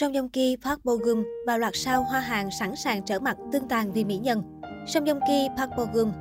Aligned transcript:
Song 0.00 0.12
Joong 0.12 0.28
Ki, 0.28 0.56
Park 0.64 0.84
Bo 0.84 0.94
Gum 0.94 1.24
và 1.46 1.56
loạt 1.56 1.72
sao 1.76 2.02
hoa 2.02 2.20
hàng 2.20 2.50
sẵn 2.50 2.76
sàng 2.76 3.02
trở 3.02 3.18
mặt 3.18 3.36
tương 3.52 3.68
tàn 3.68 3.92
vì 3.92 4.04
mỹ 4.04 4.16
nhân. 4.18 4.42
Song 4.86 5.04
Joong 5.04 5.20
Ki, 5.28 5.48
Park 5.56 5.70
Bo 5.76 5.84
Gum 5.94 6.12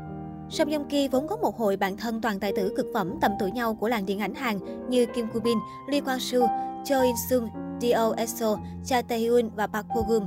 Song 0.49 0.69
Joong 0.69 0.85
Ki 0.85 1.07
vốn 1.07 1.27
có 1.27 1.37
một 1.37 1.57
hội 1.57 1.77
bạn 1.77 1.97
thân 1.97 2.21
toàn 2.21 2.39
tài 2.39 2.53
tử 2.55 2.73
cực 2.77 2.85
phẩm 2.93 3.13
tầm 3.21 3.31
tuổi 3.39 3.51
nhau 3.51 3.75
của 3.75 3.87
làng 3.87 4.05
điện 4.05 4.19
ảnh 4.19 4.35
Hàn 4.35 4.59
như 4.89 5.05
Kim 5.05 5.27
Koo 5.27 5.39
Bin, 5.39 5.57
Lee 5.89 6.01
Kwang 6.01 6.19
Soo, 6.19 6.47
Cho 6.85 7.01
In 7.01 7.15
Sung, 7.29 7.49
Dio 7.81 8.13
Eso, 8.17 8.57
Cha 8.85 9.01
Tae 9.01 9.17
Hyun 9.17 9.49
và 9.55 9.67
Park 9.67 9.87
Bo 9.95 10.01
Gum. 10.07 10.25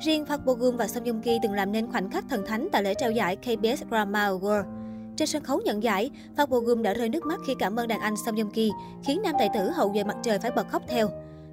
Riêng 0.00 0.26
Park 0.26 0.44
Bo 0.44 0.52
Gum 0.52 0.76
và 0.76 0.88
Song 0.88 1.04
Joong 1.04 1.22
Ki 1.22 1.38
từng 1.42 1.52
làm 1.52 1.72
nên 1.72 1.92
khoảnh 1.92 2.10
khắc 2.10 2.24
thần 2.30 2.46
thánh 2.46 2.68
tại 2.72 2.82
lễ 2.82 2.94
trao 2.94 3.10
giải 3.10 3.36
KBS 3.36 3.82
Drama 3.90 4.30
Award. 4.30 4.64
Trên 5.16 5.28
sân 5.28 5.42
khấu 5.42 5.60
nhận 5.64 5.82
giải, 5.82 6.10
Park 6.36 6.50
Bo 6.50 6.58
Gum 6.58 6.82
đã 6.82 6.94
rơi 6.94 7.08
nước 7.08 7.26
mắt 7.26 7.40
khi 7.46 7.54
cảm 7.58 7.76
ơn 7.76 7.88
đàn 7.88 8.00
anh 8.00 8.14
Song 8.26 8.36
Joong 8.36 8.50
Ki, 8.50 8.70
khiến 9.04 9.20
nam 9.24 9.34
tài 9.38 9.48
tử 9.54 9.70
hậu 9.70 9.88
vệ 9.88 10.04
mặt 10.04 10.16
trời 10.22 10.38
phải 10.38 10.50
bật 10.50 10.68
khóc 10.68 10.82
theo. 10.88 11.10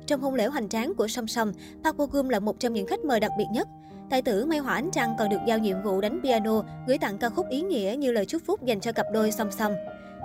Trong 0.08 0.22
hôn 0.22 0.36
lễ 0.36 0.46
hoành 0.46 0.70
tráng 0.70 0.94
của 0.96 1.08
Song 1.08 1.28
Song, 1.28 1.52
Park 1.84 1.98
Bo 1.98 2.06
Gum 2.06 2.30
là 2.30 2.40
một 2.40 2.60
trong 2.60 2.74
những 2.74 2.88
khách 2.88 3.06
mời 3.06 3.20
đặc 3.20 3.32
biệt 3.38 3.46
nhất. 3.52 3.68
Tài 4.10 4.22
tử 4.22 4.46
Mai 4.46 4.60
Hỏa 4.60 4.74
Ánh 4.74 4.90
Trăng 4.94 5.16
còn 5.20 5.30
được 5.30 5.38
giao 5.48 5.58
nhiệm 5.58 5.82
vụ 5.84 6.02
đánh 6.02 6.20
piano, 6.24 6.64
gửi 6.88 6.98
tặng 6.98 7.18
ca 7.18 7.30
khúc 7.30 7.46
ý 7.50 7.62
nghĩa 7.62 7.96
như 8.00 8.12
lời 8.12 8.26
chúc 8.26 8.42
phúc 8.46 8.64
dành 8.64 8.80
cho 8.80 8.92
cặp 8.92 9.06
đôi 9.14 9.32
Song 9.32 9.52
Song. 9.52 9.76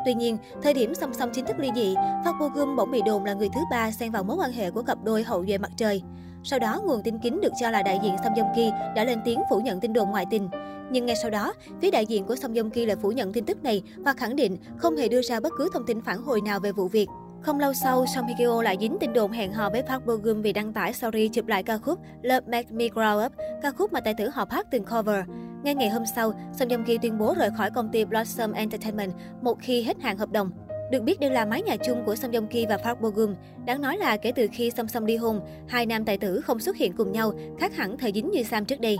Tuy 0.04 0.14
nhiên, 0.14 0.36
thời 0.62 0.74
điểm 0.74 0.94
Song 0.94 1.14
Song 1.14 1.30
chính 1.32 1.44
thức 1.44 1.58
ly 1.58 1.68
dị, 1.74 1.94
Park 2.24 2.36
Bo 2.40 2.48
Gum 2.48 2.76
bỗng 2.76 2.90
bị 2.90 3.02
đồn 3.06 3.24
là 3.24 3.34
người 3.34 3.48
thứ 3.54 3.60
ba 3.70 3.90
xen 3.90 4.10
vào 4.10 4.24
mối 4.24 4.36
quan 4.36 4.52
hệ 4.52 4.70
của 4.70 4.82
cặp 4.82 4.98
đôi 5.04 5.22
hậu 5.22 5.44
duệ 5.46 5.58
mặt 5.58 5.70
trời. 5.76 6.02
Sau 6.44 6.58
đó, 6.58 6.80
nguồn 6.84 7.02
tin 7.02 7.18
kín 7.18 7.40
được 7.42 7.52
cho 7.60 7.70
là 7.70 7.82
đại 7.82 8.00
diện 8.02 8.16
Song 8.24 8.34
Joong 8.34 8.54
Ki 8.56 8.70
đã 8.96 9.04
lên 9.04 9.18
tiếng 9.24 9.42
phủ 9.50 9.60
nhận 9.60 9.80
tin 9.80 9.92
đồn 9.92 10.10
ngoại 10.10 10.26
tình. 10.30 10.48
Nhưng 10.90 11.06
ngay 11.06 11.16
sau 11.22 11.30
đó, 11.30 11.54
phía 11.80 11.90
đại 11.90 12.06
diện 12.06 12.24
của 12.24 12.36
Song 12.36 12.52
Joong 12.52 12.70
Ki 12.70 12.86
lại 12.86 12.96
phủ 12.96 13.12
nhận 13.12 13.32
tin 13.32 13.44
tức 13.44 13.62
này 13.62 13.82
và 13.96 14.12
khẳng 14.12 14.36
định 14.36 14.56
không 14.76 14.96
hề 14.96 15.08
đưa 15.08 15.22
ra 15.22 15.40
bất 15.40 15.52
cứ 15.58 15.68
thông 15.72 15.86
tin 15.86 16.00
phản 16.00 16.22
hồi 16.22 16.40
nào 16.40 16.60
về 16.60 16.72
vụ 16.72 16.88
việc. 16.88 17.08
Không 17.42 17.60
lâu 17.60 17.74
sau, 17.74 18.06
Song 18.06 18.26
Hye 18.26 18.34
Kyo 18.38 18.62
lại 18.62 18.76
dính 18.80 18.96
tin 19.00 19.12
đồn 19.12 19.30
hẹn 19.30 19.52
hò 19.52 19.70
với 19.70 19.82
Park 19.82 20.06
Bo 20.06 20.14
Gum 20.14 20.42
vì 20.42 20.52
đăng 20.52 20.72
tải 20.72 20.92
story 20.92 21.28
chụp 21.28 21.46
lại 21.46 21.62
ca 21.62 21.78
khúc 21.78 21.98
Love 22.22 22.46
Make 22.46 22.68
Me 22.70 22.86
Grow 22.88 23.26
Up, 23.26 23.32
ca 23.62 23.70
khúc 23.70 23.92
mà 23.92 24.00
tài 24.00 24.14
tử 24.14 24.28
họ 24.28 24.44
Park 24.44 24.66
từng 24.70 24.84
cover. 24.84 25.24
Ngay 25.62 25.74
ngày 25.74 25.90
hôm 25.90 26.02
sau, 26.16 26.32
Song 26.58 26.68
Joong 26.68 26.84
Ki 26.84 26.98
tuyên 26.98 27.18
bố 27.18 27.34
rời 27.38 27.50
khỏi 27.56 27.70
công 27.70 27.88
ty 27.88 28.04
Blossom 28.04 28.52
Entertainment 28.52 29.12
một 29.42 29.58
khi 29.60 29.82
hết 29.82 30.00
hạn 30.00 30.18
hợp 30.18 30.30
đồng. 30.32 30.50
Được 30.90 31.02
biết 31.02 31.20
đây 31.20 31.30
là 31.30 31.44
mái 31.44 31.62
nhà 31.62 31.76
chung 31.76 32.02
của 32.06 32.16
Song 32.16 32.30
Joong 32.30 32.46
Ki 32.46 32.66
và 32.66 32.76
Park 32.76 33.00
Bo 33.00 33.08
Gum. 33.08 33.34
Đáng 33.66 33.80
nói 33.80 33.96
là 33.96 34.16
kể 34.16 34.32
từ 34.32 34.48
khi 34.52 34.70
song 34.70 34.88
song 34.88 35.04
ly 35.04 35.16
hôn, 35.16 35.40
hai 35.68 35.86
nam 35.86 36.04
tài 36.04 36.18
tử 36.18 36.40
không 36.40 36.60
xuất 36.60 36.76
hiện 36.76 36.92
cùng 36.92 37.12
nhau, 37.12 37.32
khác 37.58 37.76
hẳn 37.76 37.98
thời 37.98 38.12
dính 38.14 38.30
như 38.30 38.42
Sam 38.42 38.64
trước 38.64 38.80
đây. 38.80 38.96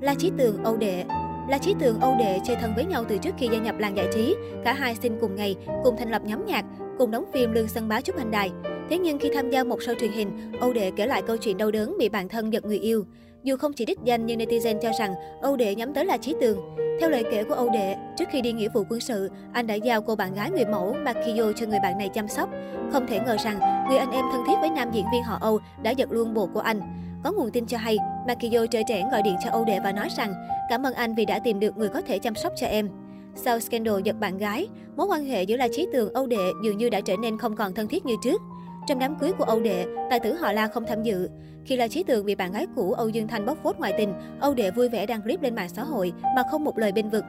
La 0.00 0.14
Chí 0.14 0.30
Tường, 0.38 0.64
Âu 0.64 0.76
Đệ 0.76 1.04
La 1.48 1.58
Chí 1.58 1.74
Tường, 1.80 2.00
Âu 2.00 2.16
Đệ 2.18 2.38
chơi 2.44 2.56
thân 2.56 2.72
với 2.74 2.84
nhau 2.84 3.04
từ 3.08 3.18
trước 3.18 3.34
khi 3.38 3.48
gia 3.52 3.58
nhập 3.58 3.74
làng 3.78 3.96
giải 3.96 4.08
trí. 4.14 4.34
Cả 4.64 4.72
hai 4.72 4.94
sinh 4.94 5.18
cùng 5.20 5.36
ngày, 5.36 5.56
cùng 5.84 5.96
thành 5.96 6.10
lập 6.10 6.22
nhóm 6.24 6.46
nhạc, 6.46 6.64
cùng 6.98 7.10
đóng 7.10 7.24
phim 7.32 7.52
Lương 7.52 7.68
Sân 7.68 7.88
Bá 7.88 8.00
Trúc 8.00 8.18
Hành 8.18 8.30
Đài. 8.30 8.50
Thế 8.90 8.98
nhưng 8.98 9.18
khi 9.18 9.30
tham 9.34 9.50
gia 9.50 9.64
một 9.64 9.78
show 9.78 9.94
truyền 10.00 10.12
hình, 10.12 10.52
Âu 10.60 10.72
Đệ 10.72 10.90
kể 10.96 11.06
lại 11.06 11.22
câu 11.22 11.36
chuyện 11.36 11.56
đau 11.56 11.70
đớn 11.70 11.96
bị 11.98 12.08
bạn 12.08 12.28
thân 12.28 12.52
giật 12.52 12.64
người 12.64 12.78
yêu. 12.78 13.04
Dù 13.42 13.56
không 13.56 13.72
chỉ 13.72 13.84
đích 13.84 13.98
danh 14.04 14.26
nhưng 14.26 14.38
netizen 14.38 14.78
cho 14.78 14.90
rằng 14.98 15.14
Âu 15.42 15.56
Đệ 15.56 15.74
nhắm 15.74 15.94
tới 15.94 16.04
là 16.04 16.16
Chí 16.16 16.34
Tường. 16.40 16.58
Theo 17.00 17.10
lời 17.10 17.24
kể 17.30 17.44
của 17.44 17.54
Âu 17.54 17.68
Đệ, 17.70 17.96
trước 18.16 18.24
khi 18.30 18.40
đi 18.40 18.52
nghĩa 18.52 18.68
vụ 18.68 18.84
quân 18.90 19.00
sự, 19.00 19.30
anh 19.52 19.66
đã 19.66 19.74
giao 19.74 20.02
cô 20.02 20.16
bạn 20.16 20.34
gái 20.34 20.50
người 20.50 20.64
mẫu 20.64 20.96
Makiyo 21.04 21.52
cho 21.56 21.66
người 21.66 21.78
bạn 21.82 21.98
này 21.98 22.08
chăm 22.08 22.28
sóc. 22.28 22.48
Không 22.92 23.06
thể 23.06 23.20
ngờ 23.26 23.36
rằng, 23.44 23.86
người 23.88 23.98
anh 23.98 24.10
em 24.10 24.24
thân 24.32 24.42
thiết 24.46 24.54
với 24.60 24.70
nam 24.70 24.90
diễn 24.92 25.04
viên 25.12 25.22
họ 25.22 25.38
Âu 25.40 25.58
đã 25.82 25.90
giật 25.90 26.12
luôn 26.12 26.34
bồ 26.34 26.46
của 26.46 26.60
anh. 26.60 26.80
Có 27.24 27.32
nguồn 27.32 27.50
tin 27.50 27.66
cho 27.66 27.78
hay, 27.78 27.98
Makiyo 28.26 28.66
trẻ 28.66 28.82
trẻ 28.88 29.08
gọi 29.12 29.22
điện 29.22 29.36
cho 29.44 29.50
Âu 29.50 29.64
Đệ 29.64 29.80
và 29.80 29.92
nói 29.92 30.08
rằng 30.16 30.32
cảm 30.70 30.86
ơn 30.86 30.94
anh 30.94 31.14
vì 31.14 31.24
đã 31.24 31.38
tìm 31.38 31.60
được 31.60 31.76
người 31.76 31.88
có 31.88 32.00
thể 32.00 32.18
chăm 32.18 32.34
sóc 32.34 32.52
cho 32.56 32.66
em. 32.66 32.88
Sau 33.36 33.60
scandal 33.60 33.94
giật 34.04 34.16
bạn 34.20 34.38
gái, 34.38 34.68
mối 34.96 35.06
quan 35.06 35.24
hệ 35.24 35.42
giữa 35.42 35.56
La 35.56 35.68
Chí 35.68 35.86
Tường 35.92 36.12
Âu 36.14 36.26
Đệ 36.26 36.52
dường 36.62 36.78
như 36.78 36.88
đã 36.88 37.00
trở 37.00 37.16
nên 37.16 37.38
không 37.38 37.56
còn 37.56 37.74
thân 37.74 37.88
thiết 37.88 38.06
như 38.06 38.14
trước. 38.22 38.42
Trong 38.88 38.98
đám 38.98 39.18
cưới 39.18 39.32
của 39.38 39.44
Âu 39.44 39.60
Đệ, 39.60 39.86
tài 40.10 40.20
tử 40.20 40.34
họ 40.34 40.52
La 40.52 40.66
không 40.66 40.84
tham 40.88 41.02
dự. 41.02 41.28
Khi 41.64 41.76
La 41.76 41.88
Chí 41.88 42.02
Tường 42.02 42.26
bị 42.26 42.34
bạn 42.34 42.52
gái 42.52 42.66
cũ 42.76 42.92
Âu 42.92 43.08
Dương 43.08 43.28
Thanh 43.28 43.46
bóc 43.46 43.58
phốt 43.62 43.76
ngoại 43.78 43.94
tình, 43.98 44.12
Âu 44.40 44.54
Đệ 44.54 44.70
vui 44.70 44.88
vẻ 44.88 45.06
đăng 45.06 45.22
clip 45.22 45.42
lên 45.42 45.54
mạng 45.54 45.68
xã 45.68 45.84
hội 45.84 46.12
mà 46.36 46.42
không 46.50 46.64
một 46.64 46.78
lời 46.78 46.92
bên 46.92 47.10
vực. 47.10 47.24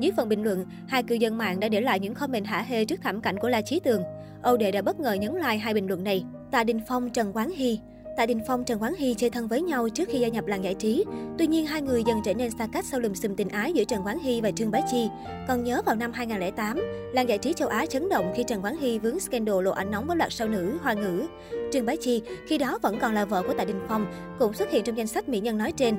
Dưới 0.00 0.12
phần 0.16 0.28
bình 0.28 0.42
luận, 0.42 0.64
hai 0.88 1.02
cư 1.02 1.14
dân 1.14 1.38
mạng 1.38 1.60
đã 1.60 1.68
để 1.68 1.80
lại 1.80 2.00
những 2.00 2.14
comment 2.14 2.46
hả 2.46 2.64
hê 2.68 2.84
trước 2.84 3.00
thảm 3.02 3.20
cảnh 3.20 3.36
của 3.38 3.48
La 3.48 3.60
Chí 3.60 3.80
Tường. 3.80 4.02
Âu 4.42 4.56
Đệ 4.56 4.70
đã 4.70 4.82
bất 4.82 5.00
ngờ 5.00 5.12
nhấn 5.12 5.34
like 5.34 5.56
hai 5.56 5.74
bình 5.74 5.86
luận 5.86 6.04
này. 6.04 6.24
Tạ 6.50 6.64
Đình 6.64 6.80
Phong, 6.88 7.10
Trần 7.10 7.36
Quán 7.36 7.50
Hy 7.50 7.80
Tạ 8.16 8.26
Đình 8.26 8.40
Phong, 8.46 8.64
Trần 8.64 8.82
Quán 8.82 8.94
Hy 8.94 9.14
chơi 9.14 9.30
thân 9.30 9.48
với 9.48 9.62
nhau 9.62 9.88
trước 9.88 10.08
khi 10.08 10.18
gia 10.18 10.28
nhập 10.28 10.46
làng 10.46 10.64
giải 10.64 10.74
trí. 10.74 11.04
Tuy 11.38 11.46
nhiên, 11.46 11.66
hai 11.66 11.82
người 11.82 12.02
dần 12.06 12.20
trở 12.24 12.34
nên 12.34 12.50
xa 12.50 12.66
cách 12.72 12.84
sau 12.84 13.00
lùm 13.00 13.14
xùm 13.14 13.34
tình 13.34 13.48
ái 13.48 13.72
giữa 13.72 13.84
Trần 13.84 14.06
Quán 14.06 14.18
Hy 14.18 14.40
và 14.40 14.50
Trương 14.50 14.70
Bá 14.70 14.80
Chi. 14.90 15.08
Còn 15.48 15.64
nhớ 15.64 15.82
vào 15.86 15.96
năm 15.96 16.12
2008, 16.12 16.80
làng 17.12 17.28
giải 17.28 17.38
trí 17.38 17.52
châu 17.52 17.68
Á 17.68 17.86
chấn 17.86 18.08
động 18.08 18.32
khi 18.36 18.44
Trần 18.46 18.64
Quán 18.64 18.76
Hy 18.76 18.98
vướng 18.98 19.20
scandal 19.20 19.62
lộ 19.62 19.70
ảnh 19.70 19.90
nóng 19.90 20.06
với 20.06 20.16
loạt 20.16 20.32
sao 20.32 20.48
nữ 20.48 20.78
Hoa 20.82 20.92
ngữ. 20.92 21.26
Trương 21.72 21.86
Bá 21.86 21.92
Chi, 22.00 22.22
khi 22.48 22.58
đó 22.58 22.78
vẫn 22.82 22.98
còn 23.00 23.14
là 23.14 23.24
vợ 23.24 23.42
của 23.42 23.54
Tạ 23.54 23.64
Đình 23.64 23.80
Phong, 23.88 24.06
cũng 24.38 24.52
xuất 24.52 24.70
hiện 24.70 24.84
trong 24.84 24.96
danh 24.96 25.06
sách 25.06 25.28
mỹ 25.28 25.40
nhân 25.40 25.58
nói 25.58 25.72
trên. 25.72 25.96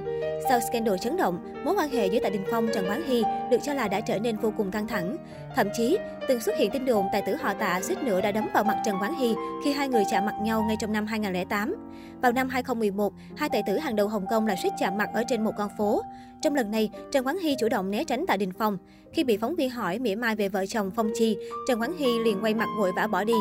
Sau 0.49 0.59
scandal 0.59 0.95
chấn 1.01 1.17
động, 1.17 1.39
mối 1.65 1.75
quan 1.77 1.89
hệ 1.89 2.07
giữa 2.07 2.19
Tạ 2.19 2.29
Đình 2.29 2.43
Phong 2.51 2.67
Trần 2.73 2.89
Quán 2.89 3.03
Hy 3.07 3.23
được 3.51 3.57
cho 3.63 3.73
là 3.73 3.87
đã 3.87 4.01
trở 4.01 4.19
nên 4.19 4.37
vô 4.37 4.53
cùng 4.57 4.71
căng 4.71 4.87
thẳng. 4.87 5.17
Thậm 5.55 5.67
chí, 5.77 5.97
từng 6.27 6.39
xuất 6.39 6.57
hiện 6.57 6.71
tin 6.71 6.85
đồn 6.85 7.05
tài 7.11 7.21
tử 7.21 7.35
họ 7.35 7.53
Tạ 7.53 7.81
suýt 7.81 8.03
nữa 8.03 8.21
đã 8.21 8.31
đấm 8.31 8.47
vào 8.53 8.63
mặt 8.63 8.77
Trần 8.85 8.95
Quán 9.01 9.15
Hy 9.15 9.33
khi 9.63 9.71
hai 9.71 9.87
người 9.87 10.03
chạm 10.11 10.25
mặt 10.25 10.35
nhau 10.41 10.63
ngay 10.67 10.75
trong 10.79 10.93
năm 10.93 11.05
2008. 11.05 11.75
Vào 12.21 12.31
năm 12.31 12.49
2011, 12.49 13.13
hai 13.37 13.49
tài 13.49 13.63
tử 13.67 13.77
hàng 13.77 13.95
đầu 13.95 14.07
Hồng 14.07 14.25
Kông 14.29 14.47
là 14.47 14.55
suýt 14.63 14.69
chạm 14.79 14.97
mặt 14.97 15.09
ở 15.13 15.23
trên 15.27 15.43
một 15.43 15.51
con 15.57 15.69
phố. 15.77 16.01
Trong 16.41 16.55
lần 16.55 16.71
này, 16.71 16.89
Trần 17.11 17.27
Quán 17.27 17.37
Hy 17.37 17.55
chủ 17.59 17.69
động 17.69 17.91
né 17.91 18.03
tránh 18.03 18.25
Tạ 18.27 18.37
Đình 18.37 18.51
Phong. 18.59 18.77
Khi 19.13 19.23
bị 19.23 19.37
phóng 19.37 19.55
viên 19.55 19.69
hỏi 19.69 19.99
mỉa 19.99 20.15
mai 20.15 20.35
về 20.35 20.49
vợ 20.49 20.65
chồng 20.65 20.91
Phong 20.95 21.11
Chi, 21.15 21.37
Trần 21.67 21.81
Quán 21.81 21.97
Hy 21.97 22.19
liền 22.19 22.43
quay 22.43 22.53
mặt 22.53 22.67
vội 22.77 22.91
vã 22.95 23.07
bỏ 23.07 23.23
đi. 23.23 23.33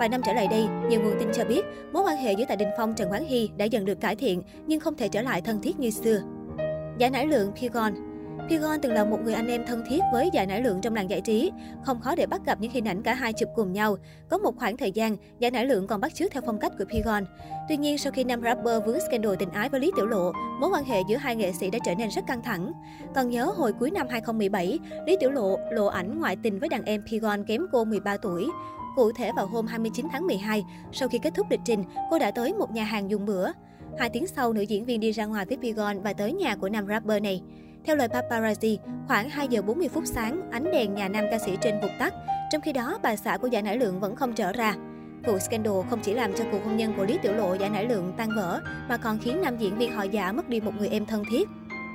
Vài 0.00 0.08
năm 0.08 0.20
trở 0.26 0.32
lại 0.32 0.48
đây, 0.48 0.66
nhiều 0.88 1.00
nguồn 1.00 1.18
tin 1.18 1.28
cho 1.32 1.44
biết 1.44 1.62
mối 1.92 2.02
quan 2.02 2.16
hệ 2.16 2.32
giữa 2.32 2.44
Tạ 2.48 2.56
Đình 2.56 2.68
Phong 2.78 2.94
Trần 2.94 3.12
Quán 3.12 3.24
Hy 3.24 3.50
đã 3.56 3.64
dần 3.64 3.84
được 3.84 4.00
cải 4.00 4.16
thiện 4.16 4.42
nhưng 4.66 4.80
không 4.80 4.94
thể 4.94 5.08
trở 5.08 5.22
lại 5.22 5.40
thân 5.40 5.60
thiết 5.62 5.78
như 5.78 5.90
xưa. 5.90 6.20
Giả 6.98 7.10
nải 7.10 7.26
lượng 7.26 7.52
Pigon 7.60 8.07
Pigon 8.48 8.80
từng 8.80 8.92
là 8.92 9.04
một 9.04 9.18
người 9.24 9.34
anh 9.34 9.46
em 9.46 9.66
thân 9.66 9.84
thiết 9.88 10.00
với 10.12 10.30
giải 10.32 10.46
Nải 10.46 10.62
Lượng 10.62 10.80
trong 10.80 10.94
làng 10.94 11.10
giải 11.10 11.20
trí. 11.20 11.50
Không 11.82 12.00
khó 12.00 12.14
để 12.14 12.26
bắt 12.26 12.40
gặp 12.46 12.60
những 12.60 12.70
hình 12.70 12.88
ảnh 12.88 13.02
cả 13.02 13.14
hai 13.14 13.32
chụp 13.32 13.48
cùng 13.56 13.72
nhau. 13.72 13.96
Có 14.28 14.38
một 14.38 14.56
khoảng 14.56 14.76
thời 14.76 14.92
gian, 14.92 15.16
giải 15.38 15.50
Nải 15.50 15.66
Lượng 15.66 15.86
còn 15.86 16.00
bắt 16.00 16.14
chước 16.14 16.32
theo 16.32 16.42
phong 16.46 16.58
cách 16.58 16.72
của 16.78 16.84
Pigon. 16.84 17.24
Tuy 17.68 17.76
nhiên, 17.76 17.98
sau 17.98 18.12
khi 18.12 18.24
nam 18.24 18.42
rapper 18.42 18.82
vướng 18.86 19.00
scandal 19.00 19.34
tình 19.38 19.50
ái 19.50 19.68
với 19.68 19.80
Lý 19.80 19.90
Tiểu 19.96 20.06
Lộ, 20.06 20.32
mối 20.60 20.70
quan 20.70 20.84
hệ 20.84 21.00
giữa 21.08 21.16
hai 21.16 21.36
nghệ 21.36 21.52
sĩ 21.52 21.70
đã 21.70 21.78
trở 21.84 21.94
nên 21.94 22.10
rất 22.10 22.26
căng 22.26 22.42
thẳng. 22.42 22.72
Còn 23.14 23.30
nhớ 23.30 23.44
hồi 23.44 23.72
cuối 23.72 23.90
năm 23.90 24.06
2017, 24.10 24.78
Lý 25.06 25.16
Tiểu 25.20 25.30
Lộ 25.30 25.58
lộ 25.70 25.86
ảnh 25.86 26.18
ngoại 26.18 26.36
tình 26.42 26.58
với 26.58 26.68
đàn 26.68 26.84
em 26.84 27.02
Pigon 27.10 27.44
kém 27.44 27.66
cô 27.72 27.84
13 27.84 28.16
tuổi. 28.16 28.46
Cụ 28.96 29.12
thể 29.12 29.32
vào 29.36 29.46
hôm 29.46 29.66
29 29.66 30.06
tháng 30.12 30.26
12, 30.26 30.64
sau 30.92 31.08
khi 31.08 31.18
kết 31.18 31.34
thúc 31.34 31.46
lịch 31.50 31.60
trình, 31.64 31.84
cô 32.10 32.18
đã 32.18 32.30
tới 32.30 32.54
một 32.54 32.70
nhà 32.70 32.84
hàng 32.84 33.10
dùng 33.10 33.26
bữa. 33.26 33.50
Hai 33.98 34.10
tiếng 34.10 34.26
sau, 34.26 34.52
nữ 34.52 34.62
diễn 34.62 34.84
viên 34.84 35.00
đi 35.00 35.10
ra 35.10 35.26
ngoài 35.26 35.44
với 35.48 35.58
Pigon 35.62 36.02
và 36.02 36.12
tới 36.12 36.32
nhà 36.32 36.56
của 36.56 36.68
nam 36.68 36.86
rapper 36.86 37.22
này. 37.22 37.42
Theo 37.88 37.96
lời 37.96 38.08
paparazzi, 38.08 38.78
khoảng 39.06 39.30
2 39.30 39.48
giờ 39.48 39.62
40 39.62 39.88
phút 39.88 40.04
sáng, 40.06 40.50
ánh 40.50 40.64
đèn 40.72 40.94
nhà 40.94 41.08
nam 41.08 41.24
ca 41.30 41.38
sĩ 41.38 41.56
trên 41.60 41.80
vụt 41.82 41.90
tắt. 41.98 42.14
Trong 42.50 42.60
khi 42.60 42.72
đó, 42.72 42.98
bà 43.02 43.16
xã 43.16 43.36
của 43.36 43.46
giải 43.46 43.62
Nải 43.62 43.78
Lượng 43.78 44.00
vẫn 44.00 44.16
không 44.16 44.32
trở 44.32 44.52
ra. 44.52 44.74
Vụ 45.26 45.38
scandal 45.38 45.74
không 45.90 46.00
chỉ 46.02 46.14
làm 46.14 46.32
cho 46.34 46.44
cuộc 46.52 46.64
hôn 46.64 46.76
nhân 46.76 46.92
của 46.96 47.04
Lý 47.04 47.18
Tiểu 47.22 47.32
Lộ 47.32 47.54
giải 47.54 47.70
Nải 47.70 47.88
Lượng 47.88 48.12
tan 48.16 48.28
vỡ, 48.36 48.60
mà 48.88 48.96
còn 48.96 49.18
khiến 49.18 49.40
nam 49.40 49.58
diễn 49.58 49.78
viên 49.78 49.92
họ 49.92 50.02
Giả 50.02 50.32
mất 50.32 50.48
đi 50.48 50.60
một 50.60 50.72
người 50.78 50.88
em 50.88 51.06
thân 51.06 51.22
thiết. 51.30 51.48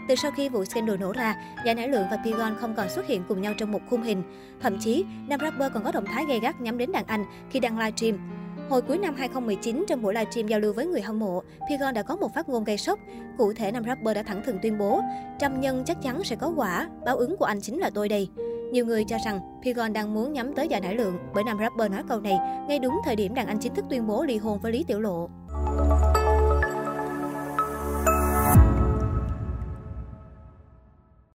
Từ 0.08 0.16
sau 0.16 0.32
khi 0.32 0.50
vụ 0.50 0.66
scandal 0.66 0.98
nổ 0.98 1.12
ra, 1.12 1.36
Giả 1.66 1.74
Nải 1.74 1.90
Lượng 1.90 2.06
và 2.12 2.18
Pigon 2.26 2.56
không 2.60 2.76
còn 2.76 2.90
xuất 2.90 3.08
hiện 3.08 3.24
cùng 3.28 3.42
nhau 3.42 3.54
trong 3.58 3.72
một 3.72 3.82
khung 3.90 4.04
hình. 4.04 4.24
Thậm 4.62 4.80
chí, 4.80 5.06
nam 5.28 5.40
rapper 5.40 5.74
còn 5.74 5.84
có 5.84 5.92
động 5.92 6.06
thái 6.06 6.26
gay 6.26 6.40
gắt 6.40 6.62
nhắm 6.62 6.78
đến 6.78 6.92
đàn 6.92 7.06
anh 7.08 7.26
khi 7.50 7.60
đang 7.60 7.80
livestream. 7.80 8.43
Hồi 8.70 8.82
cuối 8.82 8.98
năm 8.98 9.16
2019, 9.16 9.86
trong 9.88 10.02
buổi 10.02 10.14
livestream 10.14 10.48
giao 10.48 10.60
lưu 10.60 10.74
với 10.74 10.86
người 10.86 11.02
hâm 11.02 11.20
mộ, 11.20 11.44
Pigon 11.70 11.94
đã 11.94 12.04
có 12.04 12.16
một 12.16 12.34
phát 12.34 12.50
ngôn 12.50 12.64
gây 12.64 12.78
sốc. 12.78 13.00
Cụ 13.38 13.54
thể, 13.54 13.72
nam 13.72 13.84
rapper 13.88 14.16
đã 14.16 14.24
thẳng 14.24 14.42
thừng 14.46 14.58
tuyên 14.62 14.78
bố, 14.78 15.02
trăm 15.40 15.62
nhân 15.62 15.84
chắc 15.86 16.02
chắn 16.02 16.24
sẽ 16.24 16.36
có 16.36 16.54
quả, 16.56 16.90
báo 17.06 17.18
ứng 17.18 17.38
của 17.38 17.46
anh 17.46 17.62
chính 17.62 17.80
là 17.80 17.90
tôi 17.90 18.10
đây. 18.10 18.30
Nhiều 18.72 18.86
người 18.86 19.04
cho 19.04 19.18
rằng 19.26 19.40
Pigon 19.64 19.94
đang 19.94 20.14
muốn 20.14 20.34
nhắm 20.34 20.54
tới 20.54 20.68
giả 20.68 20.80
nải 20.80 20.96
lượng 20.96 21.18
bởi 21.34 21.44
nam 21.44 21.58
rapper 21.60 21.92
nói 21.92 22.04
câu 22.10 22.22
này 22.22 22.38
ngay 22.68 22.80
đúng 22.80 23.02
thời 23.06 23.16
điểm 23.16 23.34
đàn 23.34 23.48
anh 23.48 23.60
chính 23.60 23.76
thức 23.76 23.86
tuyên 23.90 24.08
bố 24.08 24.24
ly 24.24 24.38
hôn 24.38 24.60
với 24.60 24.72
Lý 24.72 24.84
Tiểu 24.84 25.00
Lộ. 25.00 25.30